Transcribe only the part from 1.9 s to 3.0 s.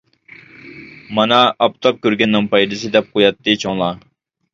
كۆرگەننىڭ پايدىسى،